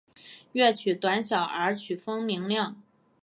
[0.53, 2.81] 乐曲短小而曲风明亮。